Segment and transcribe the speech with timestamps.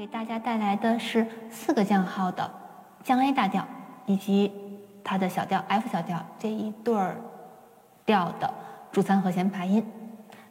[0.00, 2.50] 给大家带来的是四个降号的
[3.04, 3.68] 降 A 大调
[4.06, 4.50] 以及
[5.04, 7.18] 它的小调 F 小调这一对儿
[8.06, 8.50] 调的
[8.90, 9.86] 主三和弦爬音。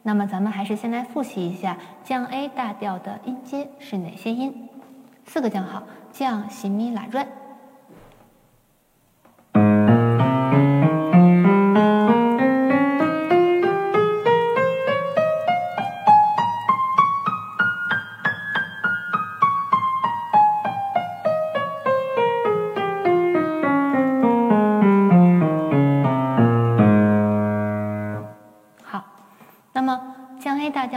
[0.04, 4.68] 那么咱们还是先来复习一下降 A 大调的音阶是哪些音？
[5.26, 5.82] 四个降号：
[6.12, 7.26] 降、西、咪、拉、瑞。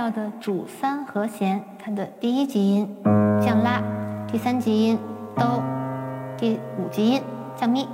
[0.03, 2.94] 调的主三和弦，它的第一级音
[3.41, 3.81] 降拉，
[4.30, 4.99] 第三级音
[5.34, 5.63] 哆，
[6.38, 7.21] 第五级音
[7.55, 7.88] 降咪。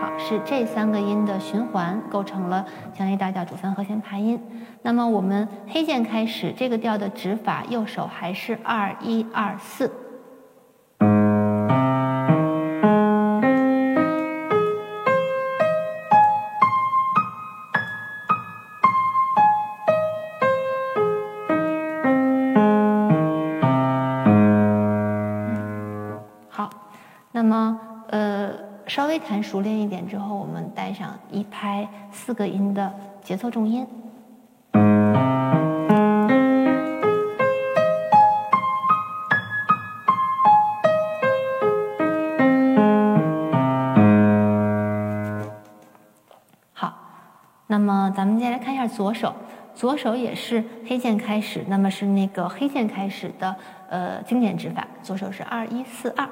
[0.00, 2.64] 好，是这三个音的循环构成了
[2.94, 4.40] 降 A 大调主三和弦琶音。
[4.80, 9.92] 那么我们黑键开始这个调的指法，右手还是二一二四。
[28.94, 33.84] 稍微弹熟练一点之后，我们带上一拍四个音的节奏重音。
[46.72, 46.94] 好，
[47.66, 49.34] 那么咱们再来看一下左手，
[49.74, 53.56] 左手也是黑键开始，那么是那个黑键开始的
[53.90, 56.28] 呃经典指法，左手是二一四二。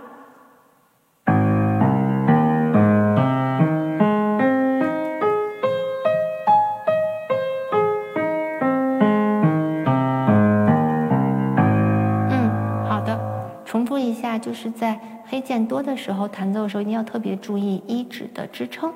[14.38, 18.92] 就是在黑键多的时候弹奏的时候，一定要特别注意一指的支撑，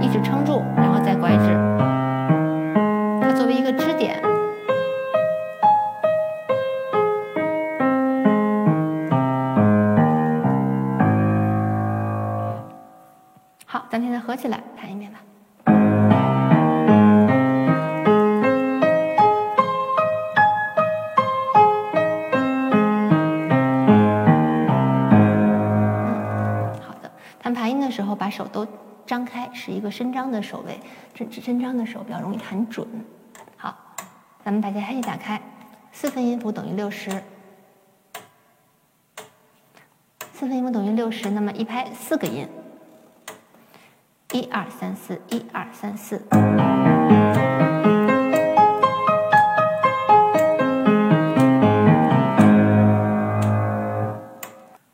[0.00, 1.54] 一指撑住，然后再拐指，
[3.20, 4.22] 它作为一个支点。
[13.66, 15.18] 好，咱们现在合起来弹一遍吧。
[27.98, 28.64] 之后把手都
[29.04, 30.78] 张开，是一个伸张的手位，
[31.16, 32.86] 伸伸张的手比较容易弹准。
[33.56, 33.76] 好，
[34.44, 35.42] 咱们把节拍器打开，
[35.90, 37.10] 四分音符等于六十，
[40.32, 42.48] 四分音符等于六十，那么一拍四个音，
[44.30, 46.24] 一二三四，一二三四。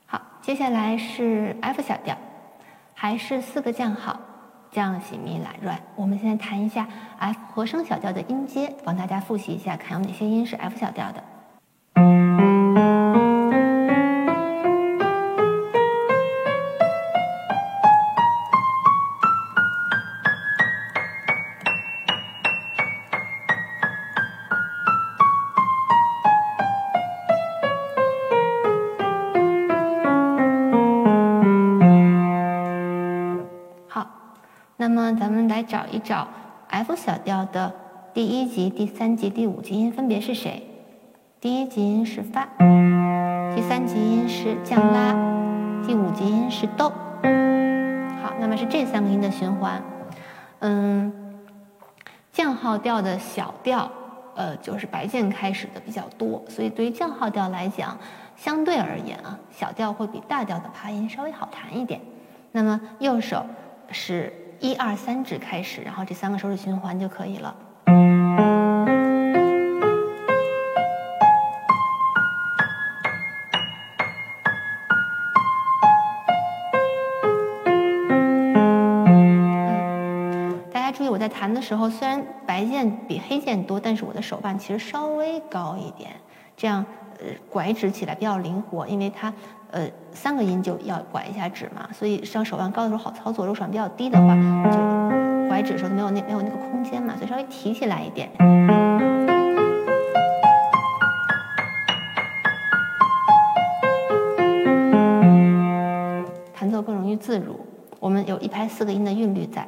[0.06, 2.13] 好，接下来是 F 小调。
[3.04, 4.19] 还是四个降号，
[4.70, 5.70] 降、西、咪、拉、瑞。
[5.94, 6.88] 我们现在弹一下
[7.19, 11.22] F 和声小调的音阶，帮大家复习一下，看有哪些音是 F 小调的。
[35.94, 36.27] 一找
[36.69, 37.72] F 小调的
[38.12, 40.66] 第一级、第三级、第五级音分别是谁？
[41.41, 42.49] 第一级音是发，
[43.55, 45.12] 第三级音是降拉，
[45.87, 46.91] 第五级音是哆。
[46.91, 49.81] 好，那么是这三个音的循环。
[50.59, 51.12] 嗯，
[52.32, 53.88] 降号调的小调，
[54.34, 57.97] 呃，就是白键开始的比较多，所以对于降号调来讲，
[58.37, 62.00] 相对而言啊，小调会比大调的爬音稍微好弹一点。
[62.50, 63.47] 那么右手
[63.93, 64.32] 是。
[64.64, 67.54] 一二三指开始，然后这三个手指循环就可以了。
[80.72, 86.12] 大家注意，我在弹的时候，虽然白键比黑键多，但是我的手腕其实稍微高一点，
[86.56, 86.85] 这样
[87.19, 89.33] 呃拐指起来比较灵活，因为它。
[89.71, 94.33] 呃，三个音就要拐一下指嘛，所以上手腕高的时候好操作，如果手腕比较低的话，
[94.71, 98.31] 就拐指的时候没有那没有那个空间嘛，所以稍微提起来一点，
[106.55, 107.59] 弹奏更容易自如。
[107.99, 109.67] 我们有一拍四个音的韵律在。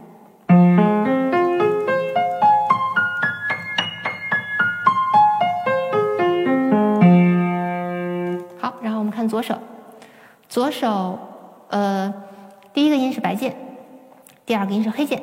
[10.67, 11.17] 左手，
[11.69, 12.13] 呃，
[12.73, 13.55] 第一个音是白键，
[14.45, 15.23] 第二个音是黑键，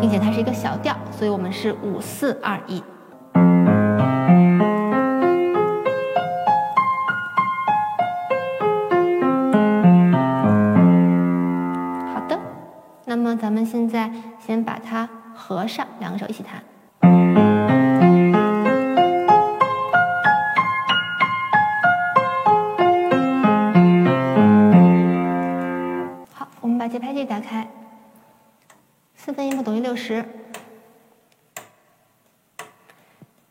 [0.00, 2.82] 并且它是一个小调，所以我们是五四二一。
[12.14, 12.40] 好的，
[13.04, 16.62] 那么咱们现在先把它合上，两个手一起弹。
[29.22, 30.24] 四分音符等于六十，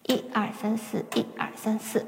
[0.07, 2.04] 一二三四，一二三四。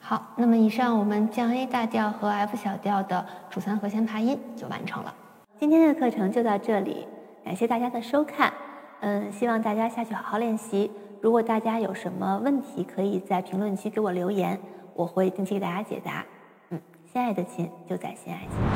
[0.00, 5.14] 好，那么以上我们降 A 大调和 F 小调的主三和弦爬音就完成了。
[5.60, 7.06] 今天的课程就到这里，
[7.44, 8.50] 感谢大家的收看。
[9.00, 10.90] 嗯，希望大家下去好好练习。
[11.20, 14.58] 如果大家有什么问题，可以在评论区给我留言，
[14.94, 16.24] 我会定期给大家解答。
[16.70, 18.73] 嗯，心爱的亲就在心爱琴。